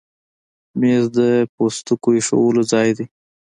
مېز 0.79 1.05
د 1.17 1.19
پوستکو 1.53 2.09
ایښودو 2.17 2.61
ځای 2.71 2.89
دی. 2.97 3.05